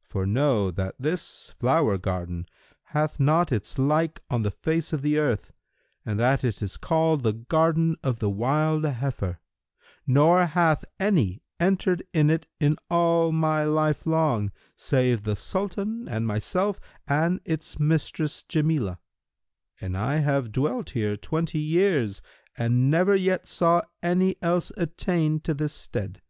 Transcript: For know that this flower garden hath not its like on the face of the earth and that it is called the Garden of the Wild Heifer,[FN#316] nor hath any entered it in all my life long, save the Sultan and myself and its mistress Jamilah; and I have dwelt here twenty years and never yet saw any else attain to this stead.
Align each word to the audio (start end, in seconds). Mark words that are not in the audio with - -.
For 0.00 0.24
know 0.24 0.70
that 0.70 0.94
this 0.98 1.52
flower 1.58 1.98
garden 1.98 2.46
hath 2.94 3.20
not 3.20 3.52
its 3.52 3.78
like 3.78 4.22
on 4.30 4.40
the 4.40 4.50
face 4.50 4.90
of 4.94 5.02
the 5.02 5.18
earth 5.18 5.52
and 6.02 6.18
that 6.18 6.42
it 6.42 6.62
is 6.62 6.78
called 6.78 7.22
the 7.22 7.34
Garden 7.34 7.96
of 8.02 8.18
the 8.18 8.30
Wild 8.30 8.84
Heifer,[FN#316] 8.84 9.36
nor 10.06 10.46
hath 10.46 10.86
any 10.98 11.42
entered 11.60 12.02
it 12.14 12.46
in 12.58 12.78
all 12.88 13.32
my 13.32 13.64
life 13.64 14.06
long, 14.06 14.50
save 14.76 15.24
the 15.24 15.36
Sultan 15.36 16.08
and 16.08 16.26
myself 16.26 16.80
and 17.06 17.40
its 17.44 17.78
mistress 17.78 18.44
Jamilah; 18.48 18.96
and 19.78 19.94
I 19.94 20.20
have 20.20 20.52
dwelt 20.52 20.88
here 20.96 21.18
twenty 21.18 21.58
years 21.60 22.22
and 22.56 22.90
never 22.90 23.14
yet 23.14 23.46
saw 23.46 23.82
any 24.02 24.36
else 24.40 24.72
attain 24.78 25.38
to 25.40 25.52
this 25.52 25.74
stead. 25.74 26.22